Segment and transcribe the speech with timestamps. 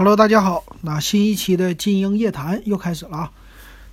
[0.00, 3.32] Hello，大家好，那新一期的金鹰夜谈又开始了啊。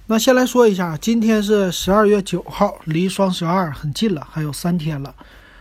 [0.05, 5.13] 那先来说一下，今天是十二月九号，离双十二很近了，还有三天了。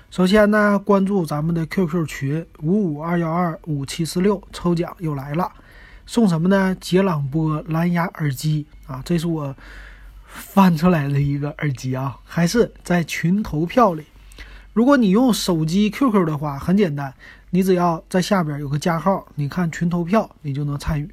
[0.08, 5.50] 首先呢，关注咱们的 QQ 群五五二幺二五七四六，抽奖又来了，
[6.06, 6.76] 送什么呢？
[6.80, 9.52] 杰朗波蓝牙耳机啊，这是我
[10.28, 14.04] 翻出来的一个耳机啊，还是在群投票里。
[14.72, 17.12] 如果你用手机 QQ 的话，很简单。
[17.56, 21.10] 你只要在下边有个加号，你看群投票，你就能参与。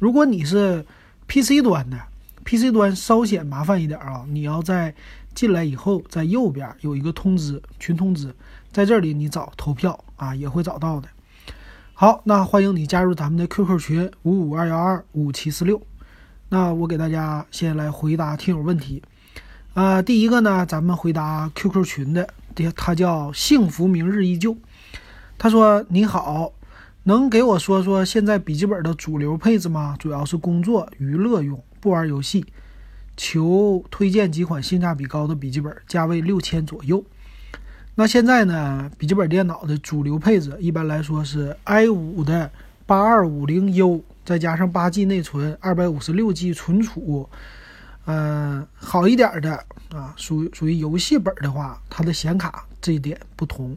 [0.00, 0.84] 如果你是
[1.28, 1.96] PC 端的
[2.44, 4.92] ，PC 端稍显麻烦一点啊，你要在
[5.36, 8.34] 进来以后，在右边有一个通知群通知，
[8.72, 11.06] 在这里你找投票啊，也会找到的。
[11.92, 15.80] 好，那欢迎你加入咱们的 QQ 群五五二幺二五七四六。
[16.48, 19.00] 那我给大家先来回答听友问题。
[19.74, 22.28] 啊，第一个呢，咱们回答 QQ 群的，
[22.74, 24.56] 他叫幸福明日依旧。
[25.36, 26.52] 他说：“你好，
[27.02, 29.96] 能给我说说现在笔记本的主流配置吗？
[29.98, 32.46] 主要是工作娱乐用，不玩游戏。
[33.16, 37.04] 求推荐几款性价比高的笔记本，价位六千左右。
[37.94, 42.50] 那现在呢，笔记本电脑的主流配置一般来说是 i5 的
[42.86, 47.28] 八二五零 U，再加上八 G 内存，二百五十六 G 存储。
[48.06, 49.54] 嗯，好一点的
[49.94, 53.76] 啊，属属于游戏本的话，它的显卡这一点不同。”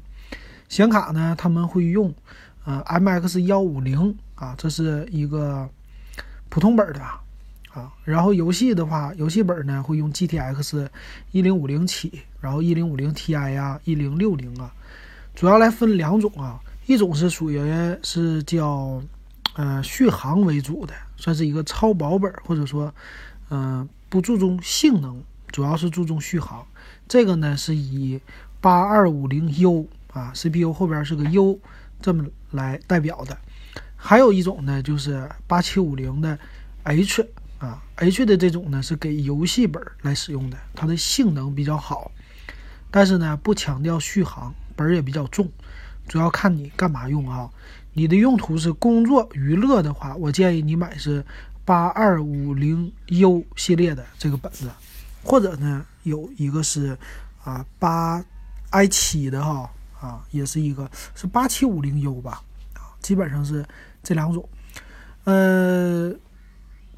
[0.70, 2.14] 显卡呢，他们会用，
[2.66, 5.70] 呃，MX 幺五零啊，这是一个
[6.50, 7.22] 普通本的啊。
[8.04, 10.88] 然后游戏的话，游戏本呢会用 GTX
[11.32, 14.74] 一零五零起，然后一零五零 Ti 呀，一零六零啊。
[15.36, 17.62] 主要来分两种啊，一种是属于
[18.02, 19.02] 是叫
[19.56, 22.94] 呃续航为主的，算是一个超薄本，或者说
[23.50, 26.66] 嗯不注重性能，主要是注重续航。
[27.08, 28.20] 这个呢是以
[28.60, 29.88] 八二五零 U。
[30.18, 31.60] 啊，CPU 后边是个 U，
[32.02, 33.38] 这么来代表的。
[33.96, 36.38] 还有一种呢，就是八七五零的
[36.84, 37.24] H
[37.60, 42.12] 啊，H 的这种呢是给游戏本来使用的，它的性能比较好，
[42.90, 45.48] 但是呢不强调续航，本也比较重，
[46.08, 47.48] 主要看你干嘛用啊。
[47.94, 51.24] 你的用途是工作娱乐的话，我建议你买是
[51.66, 54.70] 八二五零 U 系列的这个本子，
[55.24, 56.98] 或者呢有一个是
[57.44, 58.24] 啊八
[58.72, 59.70] i 七的哈。
[60.00, 62.44] 啊，也是一个是八七五零 U 吧，
[62.76, 63.66] 啊，基本上是
[64.04, 64.48] 这两种，
[65.24, 66.14] 呃，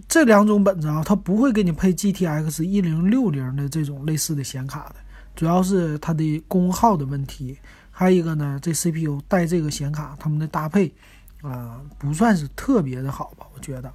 [0.07, 4.95] 这两种本子啊，它不会给你配 GTX 一零六零的这种类似的显卡的，
[5.35, 7.57] 主要是它的功耗的问题，
[7.89, 10.93] 还有一个呢，这 CPU 带这个显卡，它们的搭配
[11.41, 13.93] 啊，不算是特别的好吧，我觉得，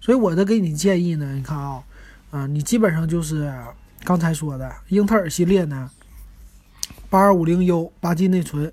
[0.00, 1.82] 所以我的给你建议呢，你看啊，
[2.30, 3.50] 啊，你基本上就是
[4.04, 5.90] 刚才说的英特尔系列呢。
[7.10, 8.72] 八二五零 U 八 G 内存，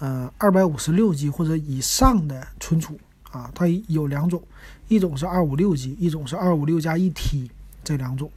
[0.00, 2.98] 呃，二百五十六 G 或者以上的存储
[3.30, 4.42] 啊，它有两种，
[4.88, 7.50] 一种是二五六 G，一种是二五六加一 T
[7.84, 8.30] 这两种。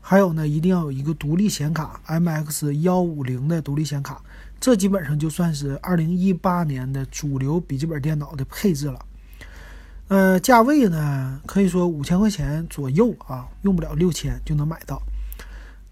[0.00, 4.22] 还有呢，一定要有一个独立显卡，MX 幺五零的独立显卡，
[4.60, 9.04] 这基本上就算是二零一八年的主流笔记本电脑的配置了。
[10.08, 15.02] 呃，价位呢，可以说五千块钱左右啊，用不了六千就能买到。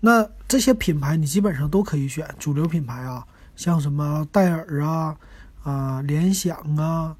[0.04, 3.24] 那这些品牌你基本上都可以选主流品牌啊，
[3.54, 5.16] 像什么戴尔啊、
[5.62, 7.14] 啊联想啊、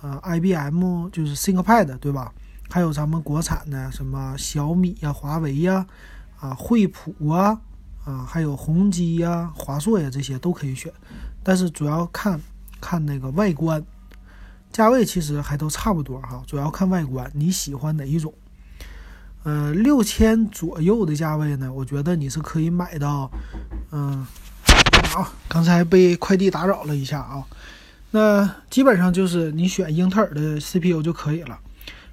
[0.00, 2.32] 啊 IBM 就是 ThinkPad 对吧？
[2.70, 5.86] 还有咱们国产的什么小米呀、华为呀、
[6.40, 7.60] 啊惠普啊、
[8.06, 10.90] 啊还有宏基呀、华硕呀这些都可以选，
[11.42, 12.40] 但是主要看
[12.80, 13.84] 看那个外观，
[14.72, 18.32] 价位其实还都差不多哈，主要看外观，你喜欢哪一种？
[19.44, 23.28] 呃，六千左右的价位呢，我觉得你是可以买到。
[23.90, 24.24] 嗯，
[25.16, 27.44] 啊，刚才被快递打扰了一下啊。
[28.12, 31.58] 那基本上就是你选英特尔的 CPU 就可以了。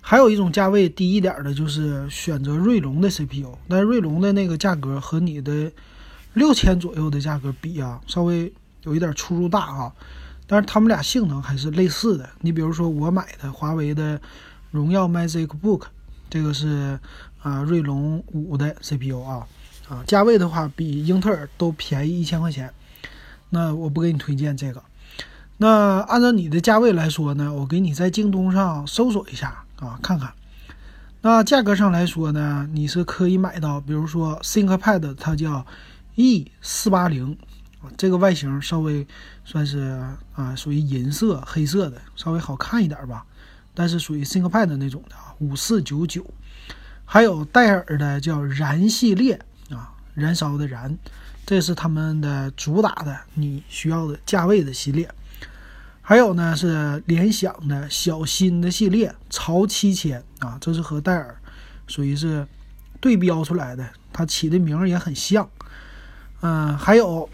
[0.02, 3.56] 还有一种价位低一点的，就是选择锐龙的 CPU。
[3.68, 5.72] 但锐龙的那个价格和你的
[6.34, 8.52] 六千左右的价格比啊，稍微
[8.84, 9.94] 有一点出入大啊。
[10.48, 12.28] 但是他们俩性能还是类似的。
[12.42, 14.20] 你比如说我买的华为的
[14.72, 15.84] 荣耀 MagicBook。
[16.30, 17.00] 这个是
[17.42, 19.48] 啊，锐龙五的 CPU 啊，
[19.88, 22.74] 啊，价位的话比英特尔都便宜一千块钱。
[23.50, 24.84] 那我不给你推荐这个。
[25.58, 30.32] 那按照你的价位来说呢，我给你在京东上搜索一下啊，看看。
[31.22, 35.66] 那价格上来说呢，你是可以买到，比如说 ThinkPad，它叫
[36.16, 37.38] E 四八零，
[37.98, 39.06] 这个外形稍微
[39.44, 40.02] 算是
[40.34, 43.26] 啊，属于银色、黑色的，稍微好看一点吧。
[43.74, 46.26] 但是属于 ThinkPad 那种的啊，五四九九，
[47.06, 49.40] 还有戴尔的叫燃系列
[49.70, 50.96] 啊，燃烧的燃，
[51.46, 55.10] 这是他们的主打的你需要的价位的系列。
[56.02, 61.40] 还有呢是联想的小新的系列潮七千啊，这是和戴尔
[61.88, 62.48] 属于是
[63.00, 65.48] 对标出来的，它起的名也很像。
[66.42, 67.30] 嗯，还有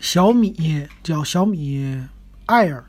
[0.00, 2.04] 小米叫小米
[2.46, 2.82] Air，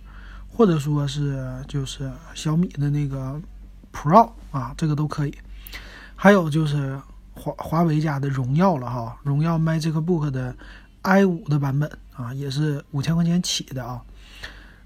[0.50, 3.40] 或者说是就是小米的那个
[3.98, 5.36] Pro 啊，这个都可以。
[6.16, 7.02] 还有就是
[7.34, 10.56] 华华为家的荣耀了哈，荣耀 MagicBook 的
[11.02, 14.04] i 五的版本啊，也是五千块钱起的啊。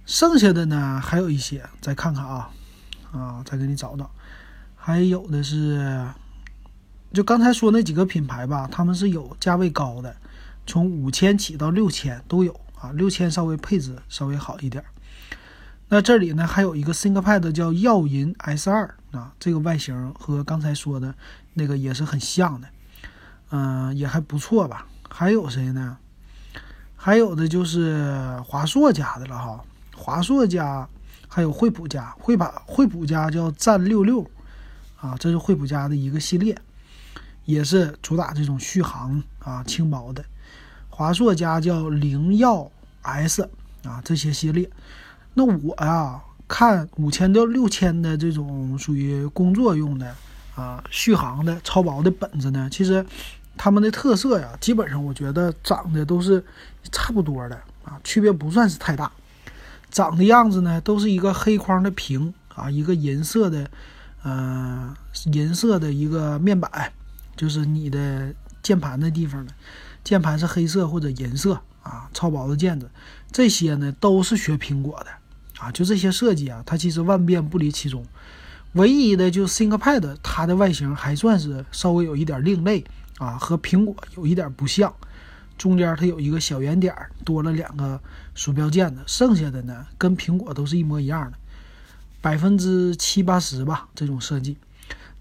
[0.05, 2.49] 剩下的呢还有一些，再看看啊
[3.11, 4.09] 啊，再给你找找。
[4.77, 6.07] 还有的是，
[7.11, 10.15] 就刚才说那几个品牌吧，他们是有价位高的，
[10.65, 14.81] 从五千起到六千都有啊，六千稍微配置稍微好一点。
[15.89, 21.13] 那这里呢还有一个 ThinkPad 叫耀银 S 二啊，这个外形和刚才说的
[21.53, 22.67] 那个也是很像的，
[23.49, 24.87] 嗯，也还不错吧。
[25.09, 25.97] 还有谁呢？
[26.95, 29.63] 还有的就是华硕家的了哈，
[29.95, 30.87] 华硕家
[31.27, 34.29] 还有惠普家，惠把惠普家叫战六六
[34.99, 36.55] 啊，这是惠普家的一个系列，
[37.45, 40.23] 也是主打这种续航啊轻薄的。
[40.89, 42.71] 华硕家叫灵耀
[43.01, 43.49] S
[43.83, 44.69] 啊，这些系列。
[45.33, 50.13] 那我呀，看五千到六千的这种属于工作用的
[50.53, 53.03] 啊，续航的超薄的本子呢，其实
[53.55, 56.43] 它们的特色呀，基本上我觉得长得都是
[56.91, 57.55] 差不多的
[57.85, 59.09] 啊，区别不算是太大。
[59.89, 63.71] 长的样子呢，都是一个黑框的屏啊，一个银色的，
[64.25, 64.93] 嗯，
[65.31, 66.91] 银色的一个面板，
[67.37, 69.53] 就是你的键盘的地方呢，
[70.03, 72.91] 键盘是黑色或者银色啊，超薄的键子，
[73.31, 75.20] 这些呢都是学苹果的。
[75.61, 78.03] 啊，就这些设计啊，它其实万变不离其宗。
[78.73, 82.83] 唯一的就 ThinkPad，它的外形还算是稍微有一点另类
[83.19, 84.91] 啊，和苹果有一点不像。
[85.57, 88.01] 中间它有一个小圆点，多了两个
[88.33, 91.37] 鼠标键子，剩下的呢跟苹果都是一模一样的，
[92.21, 94.57] 百分之七八十吧这种设计。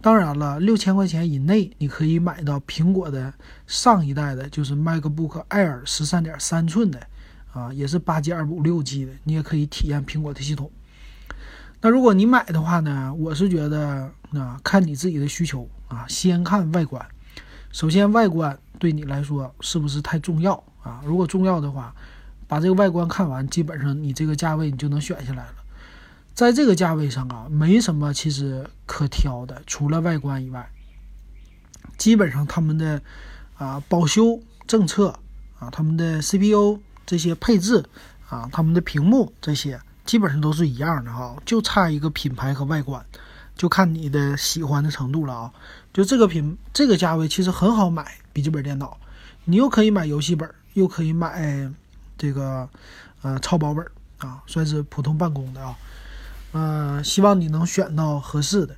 [0.00, 3.34] 当然了，六千块钱以内你可以买到苹果的
[3.66, 7.06] 上一代的，就是 MacBook Air 十三点三寸的。
[7.52, 10.70] 啊，也是八 G 二五六 G 的，你也可以体验苹果的系统。
[11.80, 17.04] 那如果你买的话呢，我是觉得啊，看你自己的需求啊，先看外观。
[17.72, 21.00] 首先，外观对你来说是不是太重要啊？
[21.04, 21.94] 如果重要的话，
[22.46, 25.54] 把这个外观看完，基本上你这个价位你就能选下来了。
[26.34, 30.70] 在这个价位上啊，没什么其实可挑的，除了外观以外，
[31.96, 33.00] 基本上他们的
[33.56, 35.18] 啊保修政策
[35.58, 36.78] 啊，他们的 CPU。
[37.10, 37.84] 这些配置
[38.28, 43.04] 啊，他们的屏幕这些基本上都是一样的哈，就差一个品牌和外观，
[43.56, 45.52] 就看你的喜欢的程度了啊。
[45.92, 48.96] 就这个品这个价位其实很好买笔记本电脑，
[49.44, 51.68] 你又可以买游戏本，又可以买
[52.16, 52.68] 这个
[53.22, 53.84] 呃超薄本
[54.18, 55.74] 啊，算是普通办公的啊。
[56.52, 58.76] 嗯，希望你能选到合适的。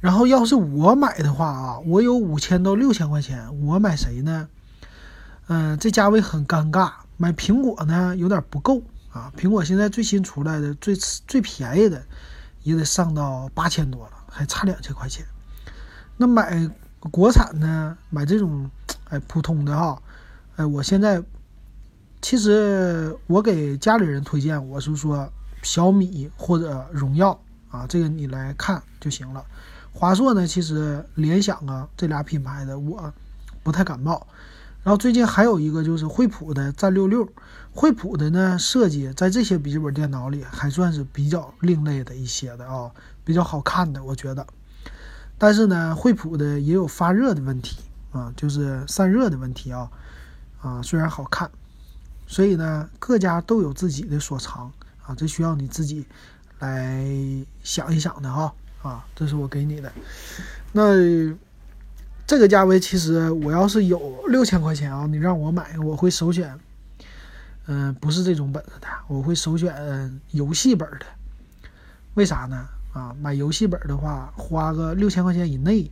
[0.00, 4.48] 然后要是我买的话啊，我有五千到六千块钱，我买谁呢？
[5.46, 6.90] 嗯，这价位很尴尬。
[7.22, 8.82] 买苹果呢有点不够
[9.12, 12.02] 啊，苹果现在最新出来的最最便宜的
[12.64, 15.24] 也得上到八千多了，还差两千块钱。
[16.16, 18.68] 那买国产呢，买这种
[19.08, 20.02] 哎普通的哈，
[20.56, 21.22] 哎我现在
[22.20, 25.32] 其实我给家里人推荐，我是说
[25.62, 27.40] 小米或者荣耀
[27.70, 29.44] 啊，这个你来看就行了。
[29.92, 33.14] 华硕呢，其实联想啊这俩品牌的我
[33.62, 34.26] 不太感冒。
[34.82, 37.28] 然后最近还有一个就是惠普的战六六，
[37.72, 42.90] 惠普的呢设计在这些笔记本电脑里还算是比较另类的一些的啊，
[43.24, 44.44] 比较好看的我觉得。
[45.38, 47.78] 但是呢，惠普的也有发热的问题
[48.10, 49.88] 啊，就是散热的问题啊
[50.60, 51.48] 啊，虽然好看，
[52.26, 54.72] 所以呢各家都有自己的所长
[55.06, 56.04] 啊，这需要你自己
[56.58, 57.06] 来
[57.62, 59.92] 想一想的哈啊，这是我给你的
[60.72, 60.82] 那。
[62.32, 66.58] 这个价位其实我要是有六千块钱啊，你让我买，我会首选，
[67.66, 71.04] 嗯，不是这种本子的，我会首选游戏本的。
[72.14, 72.66] 为啥呢？
[72.94, 75.90] 啊，买游戏本的话，花个六千块钱以内，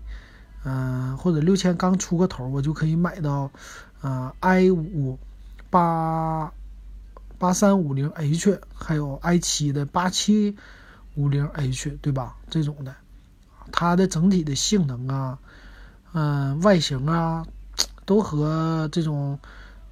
[0.64, 3.50] 嗯，或者六千刚出个头，我就可以买到，
[4.00, 5.18] 呃，i 五
[5.68, 6.50] 八
[7.36, 10.56] 八三五零 H，还有 i 七的八七
[11.16, 12.38] 五零 H，对吧？
[12.48, 12.94] 这种的，
[13.70, 15.38] 它的整体的性能啊。
[16.12, 17.46] 嗯，外形啊，
[18.04, 19.38] 都和这种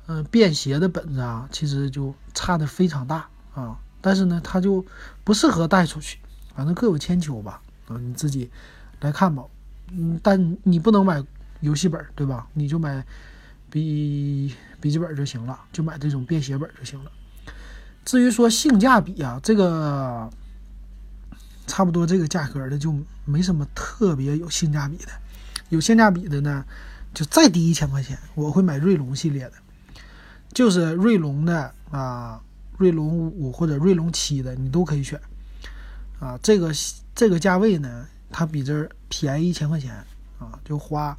[0.06, 3.78] 嗯便携的本子啊，其实就差的非常大啊。
[4.00, 4.84] 但是呢，它就
[5.24, 6.18] 不适合带出去，
[6.54, 7.60] 反正各有千秋吧。
[7.88, 8.50] 啊，你自己
[9.00, 9.42] 来看吧。
[9.90, 11.24] 嗯，但你不能买
[11.60, 12.46] 游戏本，对吧？
[12.52, 13.04] 你就买
[13.70, 17.10] 笔笔记本就行了，就买这种便携本就行了。
[18.04, 20.30] 至于说性价比啊，这个
[21.66, 22.94] 差不多这个价格的就
[23.24, 25.12] 没什么特别有性价比的。
[25.68, 26.64] 有性价比的呢，
[27.12, 29.52] 就再低一千块钱，我会买锐龙系列的，
[30.52, 32.40] 就是锐龙的啊，
[32.76, 35.20] 锐龙五或者锐龙七的，你都可以选
[36.20, 36.38] 啊。
[36.42, 36.72] 这个
[37.14, 39.94] 这个价位呢，它比这便宜一千块钱
[40.38, 41.16] 啊，就花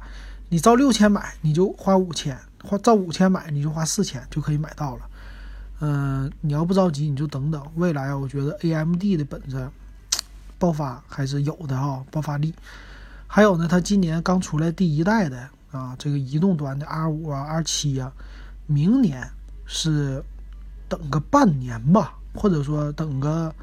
[0.48, 5.06] 你照六千买，你就花五千；花照五千买，你就花四千就可以买到了。
[5.80, 7.64] 嗯，你要不着急，你就等等。
[7.76, 9.70] 未来啊，我觉得 AMD 的本子
[10.58, 12.52] 爆发还是有的哈，爆发力。
[13.32, 18.10] 还有呢，它今年刚出来第一代的啊，这个移动端的 R 五啊、R 七呀，
[18.66, 19.30] 明年
[19.66, 20.20] 是
[20.88, 23.54] 等个半年吧，或者说等个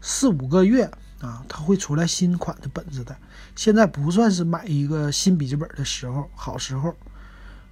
[0.00, 0.88] 四五个月
[1.20, 3.16] 啊，它会出来新款的本子的。
[3.56, 6.94] 现在不算是买一个新笔记本的时候，好时候，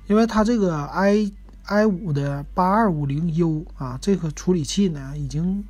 [0.08, 1.32] 因为它这个 i。
[1.68, 5.64] i 五的八二五零 U 啊，这个处理器呢，已经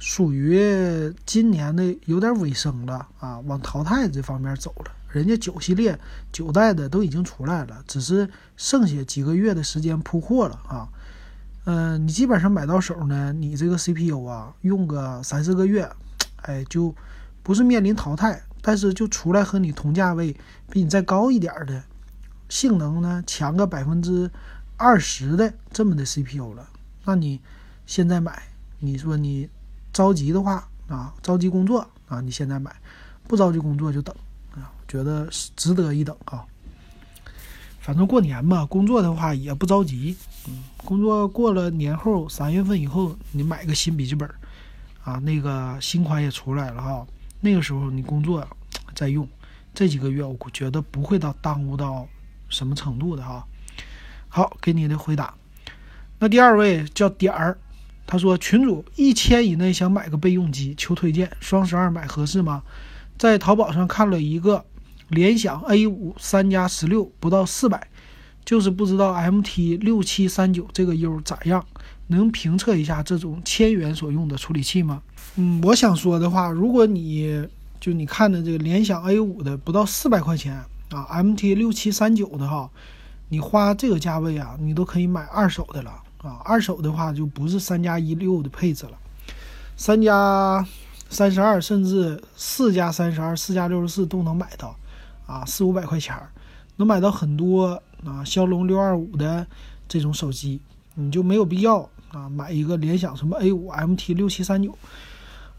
[0.00, 4.90] 属于今年的有点尾声了啊，往淘汰这方面走了。
[5.10, 5.96] 人家九系列
[6.32, 10.88] 九代的都已经出来了，只是剩下几个月的时间铺货了啊。
[11.64, 15.88] 嗯，你基本上买到手呢，你这个 CPU 啊，用个三四个月，
[16.42, 16.92] 哎，就
[17.42, 20.34] 不是面临淘汰，但是就出来和你同价位，
[20.70, 21.84] 比你再高一点的
[22.48, 24.30] 性能呢，强个百分之。
[24.82, 26.66] 二十的这么的 CPU 了，
[27.04, 27.38] 那你
[27.84, 28.44] 现在买，
[28.78, 29.46] 你说你
[29.92, 32.74] 着急的话啊，着急工作啊，你现在买，
[33.26, 34.14] 不着急工作就等
[34.54, 36.44] 啊，觉得值得一等啊。
[37.80, 40.16] 反正过年嘛，工作的话也不着急，
[40.46, 44.28] 嗯，工作过了年后三月份以后，你买个新笔记本
[45.02, 47.06] 啊，那个新款也出来了哈，
[47.40, 48.46] 那个时候你工作
[48.94, 49.26] 再用，
[49.72, 52.06] 这几个月我觉得不会到耽误到
[52.48, 53.44] 什么程度的哈。
[54.28, 55.34] 好，给你的回答。
[56.18, 57.56] 那第二位叫点儿，
[58.10, 61.30] 他说群主一千以内想买个备用机，求推荐。
[61.38, 62.60] 双十二买合适吗？
[63.16, 64.64] 在淘宝上看了一个
[65.06, 67.86] 联想 A 五三加十六，不到四百，
[68.44, 71.64] 就是不知道 MT 六七三九这个 U 咋样？
[72.08, 75.02] 能评测一下这种千元所用的处理器吗？
[75.36, 77.46] 嗯，我想说的话，如果你
[77.78, 80.56] 就你看的这个联想 A 五的不到四百块钱
[80.90, 82.68] 啊，MT 六七三九的哈。
[83.28, 86.40] 你花这个价位啊，你都可以买二手的了啊！
[86.44, 88.92] 二手的话就不是三加一六的配置了，
[89.76, 90.66] 三加
[91.08, 94.76] 三十二甚至四加三十二、四加六十四都能买到
[95.26, 96.14] 啊，四五百块钱
[96.76, 99.46] 能买到很多啊骁龙六二五的
[99.88, 100.60] 这种手机，
[100.94, 104.76] 你就没有必要啊买一个联想什么 A 五 MT 六七三九，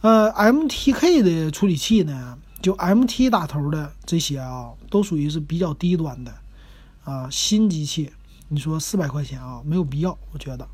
[0.01, 6.33] 呃 MTK 的处理器呢，就 MT 打头的这些啊，都属于是比较低端的。
[7.03, 8.11] 啊，新机器，
[8.53, 10.67] 你说四百块钱啊，没有必要，我觉得。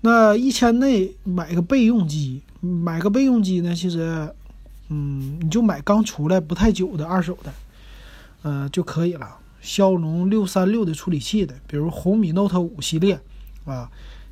[0.00, 4.34] 那一千内买个备用机，买个备用机呢，其实，
[4.88, 7.52] 嗯，你就买刚出来不太久的二手的，
[8.40, 9.36] 呃就可以了。
[9.60, 13.20] 骁龙六三六的处理器的，比如红米 Note 五系列，
[13.66, 13.90] 啊，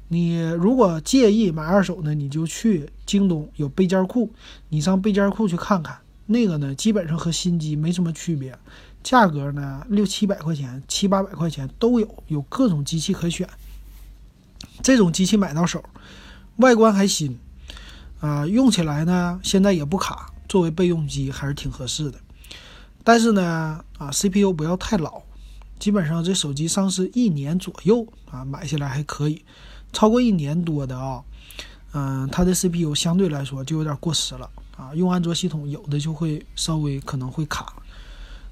[0.09, 4.31] 你如果介意买二手呢，你就去京东有备件库，
[4.71, 8.59] 你上备件库去看看，那个呢，基本上和新机没什么区别。
[9.09, 13.49] 价格呢，六七百块钱、七八百块钱都有，有各种机器可选。
[14.83, 15.83] 这种机器买到手，
[16.57, 17.39] 外观还新，
[18.21, 22.21] 啊，用起来呢现在也不卡，作为备用机还是挺合适的。
[23.03, 25.23] 但是呢，啊，CPU 不要太老，
[25.79, 29.43] 基本上这手机上市一年左右啊，买下来还可以。
[29.91, 31.25] 超过一年多的啊，
[31.95, 37.73] 嗯，它的 CPU 相对来说就有点过时了啊，用安卓系统有的就会稍微可能会卡。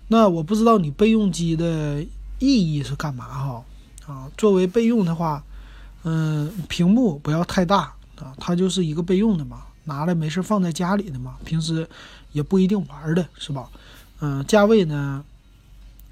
[0.08, 2.02] 那我不知道你备用机的
[2.38, 3.64] 意义是干嘛哈？
[4.06, 5.42] 啊，作为备用的话，
[6.04, 11.88] 嗯，屏幕不要太大啊，它就是一个备用的嘛，拿来没事放在家里的嘛，平时
[12.30, 13.68] 也不一定玩的是吧？
[14.20, 15.25] 嗯，价位呢，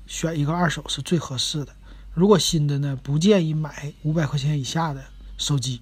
[0.06, 1.72] 选一个二手是最合适的。
[2.14, 5.02] 如果新的呢，不建议买五百块钱以下的
[5.38, 5.80] 手机，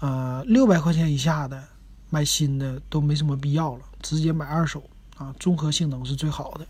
[0.00, 1.62] 呃，六百块钱以下的
[2.08, 4.82] 买新的都没什么必要了，直接买二手
[5.18, 6.66] 啊，综合性能是最好的。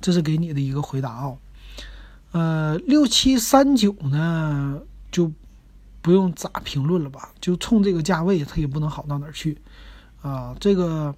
[0.00, 1.36] 这是给你的一个回答啊，
[2.32, 5.32] 呃，六七三九呢就
[6.02, 7.30] 不用咋评论了吧？
[7.40, 9.58] 就冲这个价位，它也不能好到哪儿去
[10.22, 10.54] 啊。
[10.60, 11.14] 这个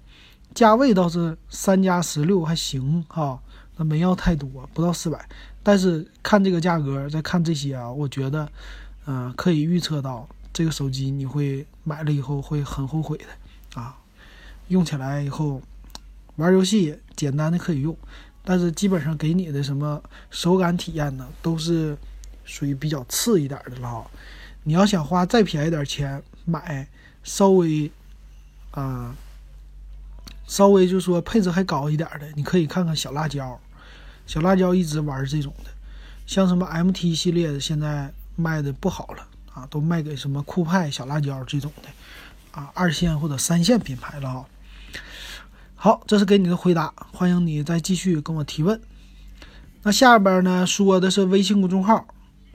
[0.55, 3.39] 价位倒是三加十六还行哈，
[3.77, 5.27] 那没要太多，不到四百。
[5.61, 8.49] 但是看这个价格，再看这些啊，我觉得，
[9.05, 13.95] 嗯，可以预测到这个手机你会买了以后会很后悔的啊。
[14.69, 15.61] 用起来以后
[16.37, 17.95] 玩游戏简单的可以用。
[18.43, 21.97] 但是基本上给你的什么手感体验呢，都是
[22.45, 24.09] 属于比较次一点的了哈。
[24.63, 26.87] 你要想花再便宜点钱买
[27.23, 27.91] 稍微
[28.71, 29.15] 啊，
[30.47, 33.59] 稍微就说配置还高一点的，你可以看看小辣椒。
[34.25, 35.71] 小辣椒一直玩这种的，
[36.25, 41.89] 像什么 MT 系列的，现在卖的不好了啊，都卖给什么酷派、小辣椒这种的
[42.51, 44.45] 啊，二线或者三线品牌了哈。
[45.81, 48.77] 好，这是给你的回答，欢迎你再继续跟我提问。
[49.81, 52.05] 那下边呢说的是微信公众号，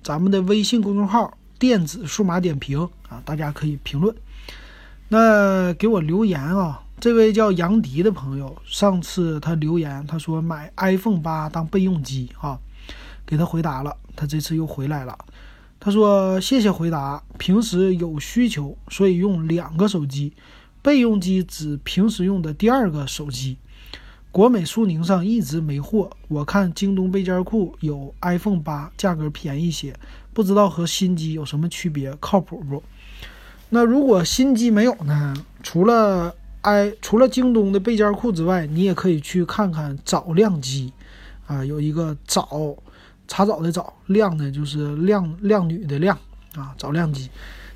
[0.02, 4.14] 咱们的微信公众号电子数码点评啊，大家可以评论。
[5.09, 6.83] 那给我留言啊。
[7.00, 12.59] 这位叫杨迪的朋友，上次他留言，他说买 iPhone 八当备用机啊，
[13.25, 15.16] 给他回答了，他这次又回来了，
[15.81, 20.35] 他说谢谢回答，平时有需求，所以用两个手机，
[20.85, 23.57] 备用机指平时用的第二个手机。
[24.31, 29.97] 国美、苏宁上一直没货，我看京东备件库有 iPhone 八，价格便宜些，
[30.35, 32.83] 不知道和新机有什么区别，靠谱不？
[33.71, 35.35] 那如果新机没有呢？
[35.62, 40.93] 除了 i 除了京东的备件库之外，你也可以去看看找靓机，
[41.47, 42.76] 啊，有一个找
[43.26, 46.14] 查找的找靓呢，就是靓靓女的靓
[46.55, 47.31] 啊，找靓机，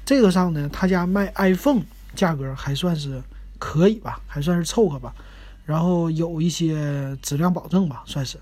[0.05, 1.81] 这个上呢，他家卖 iPhone
[2.15, 3.23] 价格还算是
[3.59, 5.15] 可以吧，还算是凑合吧，
[5.65, 8.39] 然后有一些质量保证吧，算是。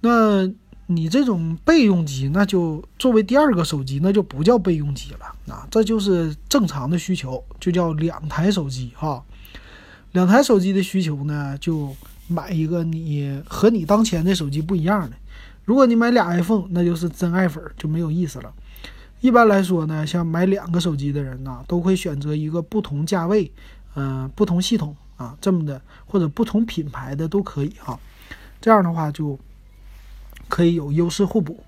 [0.00, 0.46] 那
[0.86, 9.22] 你这种备用机，那就作为第二个手机，那就不叫备用机了啊，这就是正常的需求，就叫两台手机哈。
[10.12, 11.94] 两台手机的需求呢，就
[12.26, 15.16] 买一个你和你当前的手机不一样的。
[15.64, 18.50] 如果你买俩 iPhone，那就是真爱粉，就没有意思了。
[19.20, 23.50] 一般来说呢，像买两个手机的人呢，都会选择一个不同价位，
[23.94, 27.98] 嗯，不同系统啊，这么的或者不同品牌的都可以哈。
[28.60, 29.38] 这样的话就
[30.48, 31.64] 可以有优势互补。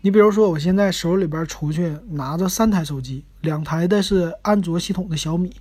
[0.00, 5.54] 你比如说，我现在手里边出去拿着三台手机，两台的是安卓系统的小米，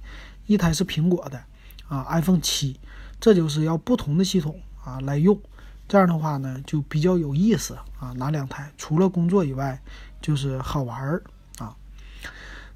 [0.45, 1.41] 一台是苹果的。
[1.89, 2.79] 啊，iPhone 七，
[3.19, 5.39] 这就是要不同的系统啊来用，
[5.87, 8.11] 这样的话呢就比较有意思啊。
[8.15, 9.79] 拿两台，除了工作以外，
[10.21, 11.21] 就是好玩儿。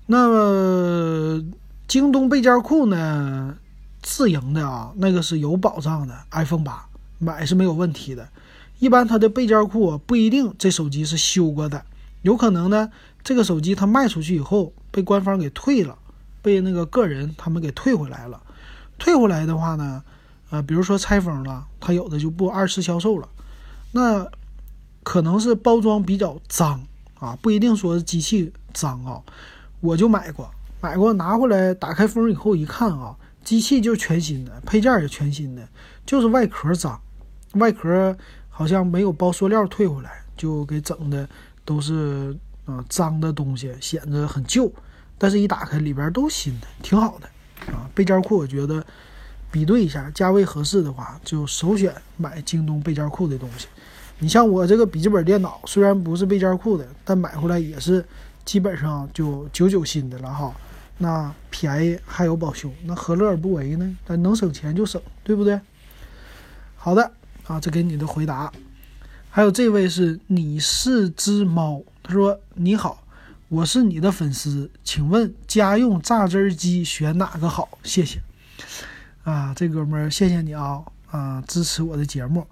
[0.08, 1.44] 那么
[1.88, 3.58] 京东备件库呢，
[4.02, 6.88] 自营的啊，那个是有保障的，iPhone 八
[7.20, 8.28] 买是没有问题的。
[8.80, 11.84] 一般它的备件库不一定这手机是修过的，
[12.22, 12.90] 有可能呢
[13.24, 15.98] 这个手机它卖出去以后被官方给退了，
[16.42, 18.42] 被那个个人他们给退回来了。
[18.98, 20.04] 退回来的话呢，
[20.52, 23.28] 呃，比如说拆封了，它有的就不二次销售了。
[23.92, 24.26] 那
[25.04, 26.82] 可能是包装比较脏
[27.20, 29.22] 啊，不一定说是机器脏啊。
[29.80, 30.50] 我就买过，
[30.82, 35.68] 买过拿回来打开封以后一看啊，机器就是全新的，配件也全新的，
[36.06, 37.00] 就是外壳脏，
[37.54, 38.16] 外壳
[38.50, 41.28] 好像没有包塑料退回来，就给整的
[41.64, 42.36] 都是
[42.66, 44.72] 啊脏的东西，显得很旧。
[45.20, 47.28] 但是一打开里边都新的，挺好的。
[47.74, 48.86] 啊，背件库我觉得
[49.52, 53.68] 比对一下，价位合适的话，就首选买京东背件库的东西。
[54.20, 58.06] 你像我这个笔记本电脑，虽然不是背件库的，但买回来也是
[58.48, 60.56] 基本上就九九新的了哈。
[60.98, 63.98] 那便宜还有保修，那何乐而不为呢？
[64.06, 65.60] 但能省钱就省，对不对？
[66.76, 67.12] 好的
[67.46, 68.52] 啊，这给你的回答。
[69.30, 73.04] 还有这位是你是只猫，他说你好。
[73.50, 77.78] 我是你的粉丝，请问家用榨汁机选哪个好？
[77.84, 78.22] 谢谢。
[79.24, 82.48] 啊，这哥们，谢谢你啊啊，支持我的节目。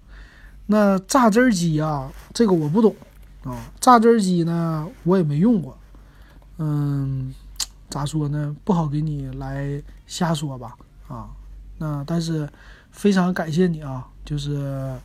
[0.67, 2.95] 那榨汁机啊，这个我不懂
[3.43, 3.57] 啊。
[3.81, 5.77] 榨汁机呢，我也没用过。
[6.57, 7.33] 嗯，
[7.89, 8.55] 咋说呢？
[8.63, 10.75] 不好给你来瞎说吧。
[11.07, 11.29] 啊，
[11.77, 12.49] 那但是
[12.91, 14.95] 非常感谢你啊，就是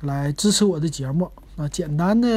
[0.00, 1.30] 来支持我的节目。
[1.56, 2.28] 啊，简单的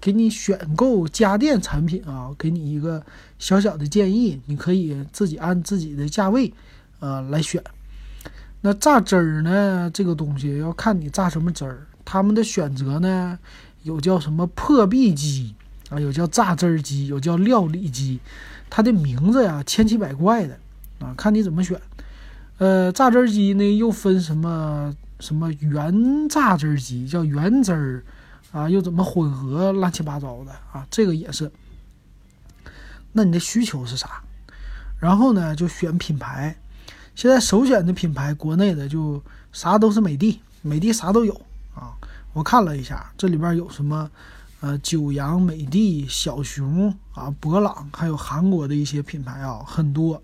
[0.00, 3.04] 给你选购家电产品啊，给你一个
[3.38, 6.54] 小小的建议，你可以自己按自己的价位，
[7.00, 7.62] 呃来选。
[8.60, 11.86] 那榨汁儿呢，这个东西要看你榨什么汁儿。
[12.04, 13.38] 他们的选择呢，
[13.82, 15.54] 有叫什么破壁机
[15.90, 18.20] 啊，有叫榨汁机，有叫料理机，
[18.68, 20.58] 它的名字呀千奇百怪的
[21.00, 21.80] 啊，看你怎么选。
[22.58, 28.04] 呃，榨汁机呢又分什么什么原榨汁机，叫原汁儿。
[28.52, 30.86] 啊，又怎么混合乱七八糟的啊？
[30.88, 31.50] 这个也是。
[33.10, 34.22] 那你的需求是啥？
[35.00, 36.54] 然后呢，就选品牌。
[37.16, 39.20] 现在首选的品牌，国内的就
[39.52, 41.34] 啥都是美的，美的啥都有
[41.74, 41.98] 啊。
[42.32, 44.08] 我看了一下，这里边有什么
[44.64, 50.22] 呃，九阳、美的、小熊啊、博朗，还有韩国的一些品牌啊，很多。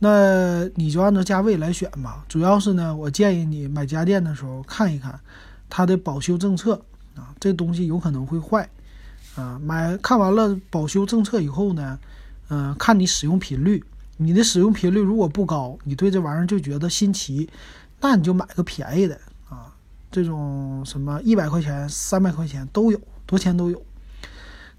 [0.00, 2.22] 那你就按照价位来选吧。
[2.28, 5.18] 主要是呢，我建议你买家电的时候看一看
[5.70, 6.74] 它的保修政策。
[7.16, 8.68] 啊，这东西有可能会坏，
[9.34, 11.98] 啊，买看完了保修政策以后呢，
[12.50, 13.82] 嗯，看你使用频率，
[14.18, 17.48] 你的使用频率如果不高，你对这玩意儿就觉得新奇，
[17.98, 19.72] 那你就买个便宜的啊，
[20.12, 23.80] 这种什么一百块钱、三百块钱都有，多钱都有。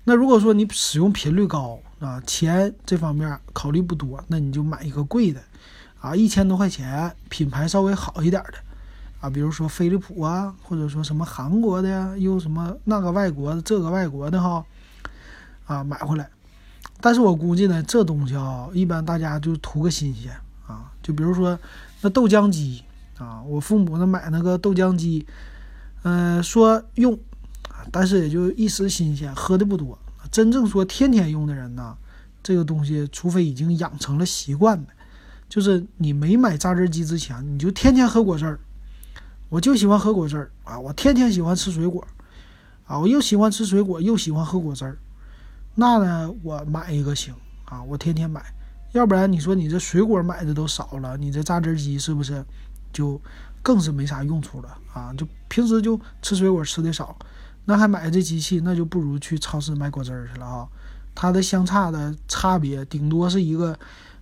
[0.06, 5.40] 那如果说你使用频率高啊，钱这方面考虑不多，那你就买一个贵的，
[6.02, 8.54] 啊，一千多块钱，品牌稍微好一点的，
[9.22, 14.66] 啊，比如说飞利浦啊，或者说什么韩国的呀，又什么那个外国的，这个外国的哈，
[15.68, 16.28] 啊，买回来。
[17.02, 20.32] 但是我估计呢，这东西啊，一般大家就图个新鲜
[20.66, 20.92] 啊。
[21.04, 21.60] 就比如说
[22.02, 22.84] 那豆浆机
[23.18, 25.28] 啊，我父母呢买那个豆浆机，
[26.04, 27.18] 嗯，说用，
[27.92, 29.98] 但是也就一时新鲜，喝的不多。
[30.32, 31.98] 真正说天天用的人呢，
[32.44, 34.92] 这个东西除非已经养成了习惯的，
[35.48, 38.60] 就是你没买榨汁机之前，你就天天喝果汁儿，
[39.50, 42.06] 我就喜欢喝果汁儿啊，我天天喜欢吃水果，
[42.86, 44.98] 啊，我又喜欢吃水果，又喜欢喝果汁儿。
[45.74, 47.34] 那呢，我买一个行
[47.66, 48.44] 啊，我天天买，
[48.92, 52.46] 要不然你说你这水果买的都少了，你这榨汁机是不是
[52.94, 53.20] 就
[53.64, 55.12] 更是没啥用处了啊？
[55.18, 57.18] 就平时就吃水果吃的少，
[57.66, 60.68] 那还买这机器，那就不如去超市买果汁儿去了啊。
[61.14, 63.78] 它的相差的差别，顶多是一个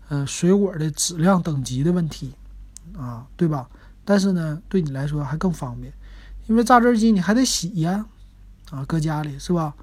[0.09, 2.33] 呃水果的质量等级的问题
[2.97, 3.69] 啊，对吧？
[4.03, 5.93] 但是呢，对你来说还更方便，
[6.47, 8.05] 因为榨汁机你还得洗呀，
[8.71, 9.73] 啊，搁家里是吧？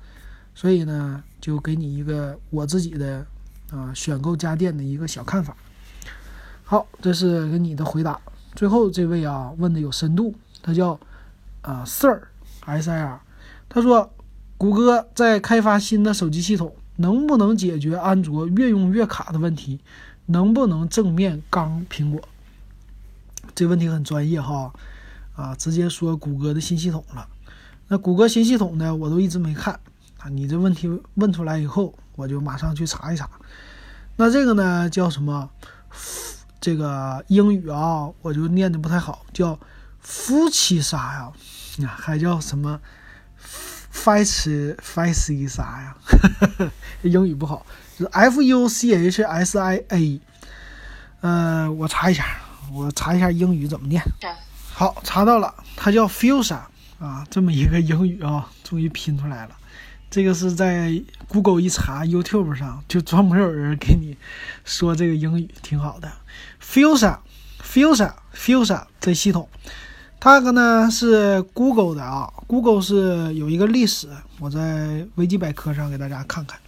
[0.55, 3.25] 所以呢，就给你一个我自己的
[3.71, 5.57] 啊选购家电的一个小看法。
[6.65, 8.19] 好，这是给你的回答。
[8.55, 10.99] 最后这位啊问的有深度，他叫
[11.61, 12.23] 啊 Sir
[12.61, 13.21] S I R，
[13.75, 14.09] 他说
[14.57, 19.81] 谷歌在开发新的手机系统，能不能解决安卓越用越卡的问题？
[20.27, 22.21] 能不能正面刚苹果？
[23.53, 24.73] 这问题很专业哈，
[25.35, 27.27] 啊，直接说谷歌的新系统了。
[27.89, 29.75] 那谷歌新系统呢，我都一直没看
[30.19, 30.29] 啊。
[30.29, 33.29] 你这问题问出来以后，我就马上去查一查。
[34.15, 35.51] 那这个呢叫什么？
[36.61, 39.59] 这个英语啊，我就念的不太好，叫
[39.99, 41.33] 夫妻啥呀？
[41.89, 42.81] 还叫什么
[43.95, 45.95] f i c e f i c e 啥呀？
[47.03, 47.65] 英语不好，
[47.97, 50.21] 是 f u c h s i a。
[51.21, 52.27] 呃，我查一下，
[52.73, 54.03] 我查一下英语怎么念。
[54.75, 56.59] 好，查到了，它叫 Fusa
[56.99, 59.57] 啊，这么一个英语啊，终于拼出来了。
[60.11, 64.17] 这个是在 Google 一查，YouTube 上就专门有人给你
[64.65, 66.13] 说这个英语挺好的。
[66.63, 69.49] Fusa，Fusa，Fusa 这系统，
[70.25, 74.09] 它个呢是 Google 的啊，Google 是有一个历史，
[74.41, 76.59] 我在维基百科上给大家看看。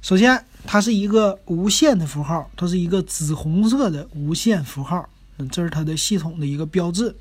[0.00, 5.08] 首先，它是一个无限的符号，它是一个紫红色的无限符号，
[5.50, 7.12] 这是它的系统的一个标志。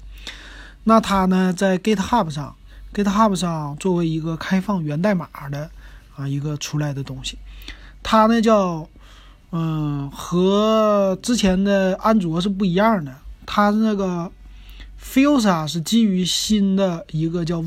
[0.84, 2.56] 那它呢在 GitHub 上。
[2.94, 5.72] GitHub 上作为一个开放源代码的
[6.16, 7.40] 啊一个出来的东西，
[8.04, 8.88] 它呢叫
[9.52, 13.12] 嗯和之前的安卓是不一样的，
[13.48, 14.32] 它那个
[15.06, 17.64] Fusa 是基于新的一个叫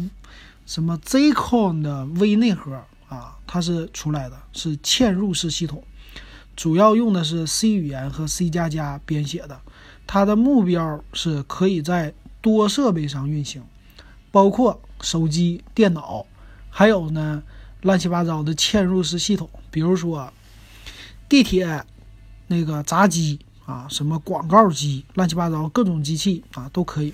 [0.66, 2.74] 什么 Zcon 的微内核
[3.08, 5.82] 啊，它是出来的是嵌入式系统，
[6.56, 9.60] 主要用的是 C 语言和 C 加加编写的，
[10.06, 13.62] 它的目标是可以在多设备上运行，
[14.30, 14.80] 包括。
[15.00, 16.26] 手机、电脑，
[16.70, 17.40] 还有呢，
[17.82, 20.32] 乱七八糟的嵌入式系统，比如说
[21.28, 21.84] 地铁
[22.48, 27.12] 那个闸机啊，什么广告机，乱七八糟各种机器啊都可以。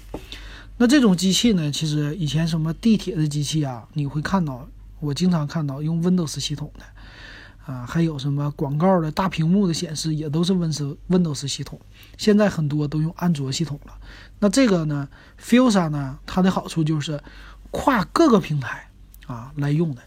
[0.77, 4.69] 那这种机器呢，其实以前什么地铁的机器啊，你会看到，
[5.01, 11.81] 我经常看到用 Windows 系统的啊，还有什么广告的大屏幕的显示也都是 Windows Windows 系统。
[12.17, 13.93] 现在很多都用安卓系统了。
[14.39, 15.09] 那这个呢
[15.43, 17.21] ，Fusa 呢，它的好处就是。
[17.77, 18.89] 跨各个平台
[19.27, 20.03] 啊来用的，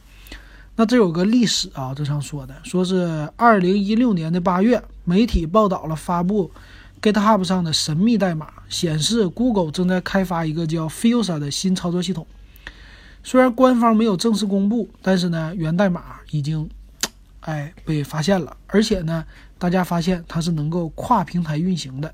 [0.78, 6.52] 那这有个历史啊，这上说的，说是二零一六年的八月，媒体报道了发布
[7.02, 12.28] GitHub 上的神秘代码，显示 Google 正在开发一个叫 Fusa 的新操作系统。
[13.24, 16.70] 虽然官方没有正式公布，但是呢，源代码已经
[17.40, 19.24] 哎被发现了，而且呢，
[19.58, 22.14] 大家发现它是能够跨平台运行的，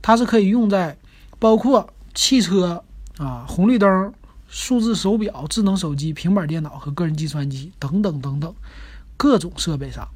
[0.00, 0.96] 它是可以用在
[1.40, 2.84] 包括汽车
[3.18, 4.14] 啊、红绿灯。
[4.50, 8.54] 数字手表、智能手机、平板电脑和个人计算机等等等等
[9.14, 10.08] 各种设备上。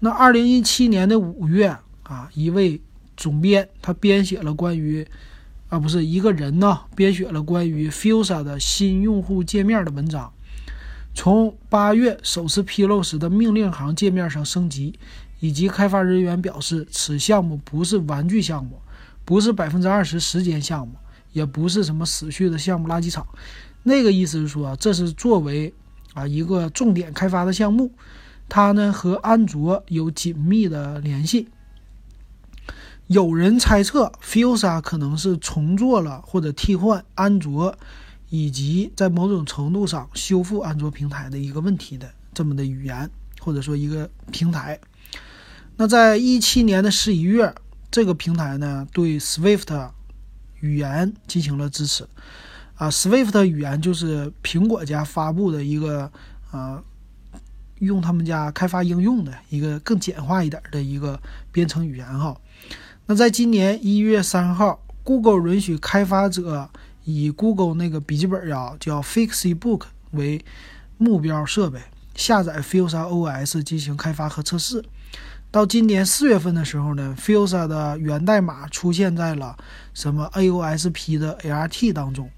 [0.00, 2.80] 那二零一七年的五月啊，一位
[3.16, 5.06] 总编他编写了关于
[5.68, 10.32] 啊不是一个人呢，编写了关于 Fusa 的新用户界面的文章。
[11.14, 14.98] 从八月首次披露时的命令行界面上升级，
[15.40, 18.80] 以及开发人员表示此项目不是玩具项目，
[19.24, 20.94] 不是百分之二十时间项目。
[21.34, 23.24] 也不是什么死去的项目垃圾场，
[23.82, 25.72] 那个意思是说，这是作为
[26.14, 27.92] 啊一个重点开发的项目，
[28.48, 31.48] 它呢和安卓有紧密的联系
[33.06, 37.74] 有人猜测 Fuchsia 可能是重做了或者替换安卓，
[38.28, 44.78] 以及在某种程度上修复安卓平台的一个问题的这么的语言，或者说一个平台。
[45.76, 47.54] 那在一七年的十一月，
[47.90, 49.90] 这个平台呢对 Swift
[50.60, 52.06] 语言进行了支持。
[52.74, 56.12] 啊，Swift 语言就是苹果家发布的一个
[56.50, 56.82] 啊，
[57.80, 61.20] 用他们家开发应用的一个更简化一点的一个
[61.52, 62.36] 编程语言哈。
[63.06, 66.68] 那在今年一月三号，Google 允许开发者
[67.04, 70.44] 以 Google 那个笔记本呀叫 Fixbook 为
[70.98, 71.80] 目标设备
[72.14, 74.84] 下载 Fuchsia OS 进行开发和测试。
[75.50, 79.56] 到今年四月份的时候呢，Fuchsia 的源代码出现在了
[79.94, 82.30] 什么 AOSP 的 ART 当中，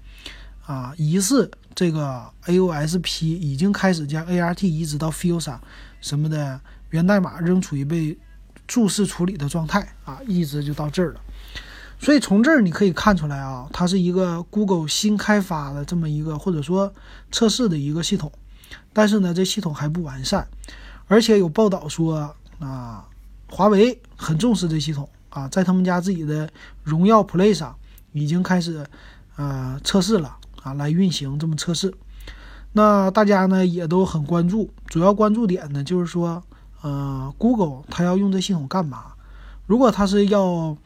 [0.71, 5.57] 啊，疑似这个 AOSP 已经开始将 ART 移植到 Fuchsia
[5.99, 8.17] 什么的源代码仍处于被
[8.65, 11.19] 注释处理的状态啊，一直就到这儿了。
[11.99, 16.93] 所以从这儿你可以看出来啊，它是一个 Google 新开发的这么一个或者说
[17.31, 18.31] 测试的一个系统，
[18.93, 20.47] 但是呢，这系统还不完善，
[21.07, 22.33] 而且有报道说。
[22.59, 23.03] 啊，
[23.49, 26.47] 华为很重视这系统啊，在他们家自己的
[26.83, 27.75] 荣耀 Play 上
[28.11, 28.85] 已经开始
[29.35, 31.93] 呃测试了啊，来运行这么测试。
[32.73, 36.41] 那大家呢也都很关注，主要关注点呢就是说，
[36.81, 39.13] 呃，Google 它要用这系统干嘛？
[39.67, 40.77] 如果它是要